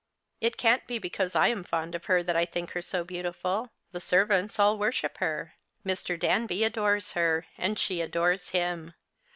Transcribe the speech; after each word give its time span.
It 0.39 0.57
can't 0.57 0.87
be 0.87 0.97
because 0.97 1.35
I 1.35 1.49
am 1.49 1.63
fond 1.63 1.93
of 1.93 2.05
her 2.05 2.23
that 2.23 2.35
I 2.35 2.43
think 2.43 2.71
her 2.71 2.81
so 2.81 3.03
beautiful. 3.03 3.69
The 3.91 3.99
servants 3.99 4.57
all 4.57 4.79
worship 4.79 5.19
her. 5.19 5.53
Mv. 5.85 6.19
Danby 6.19 6.63
adores 6.63 7.11
her, 7.11 7.45
and 7.55 7.77
she 7.77 8.01
adores 8.01 8.49
him. 8.49 8.95